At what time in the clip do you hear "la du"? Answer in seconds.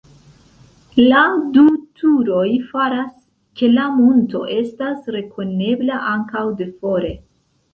1.09-1.65